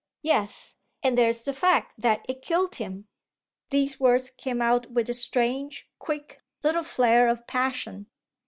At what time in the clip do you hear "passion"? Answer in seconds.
7.45-8.07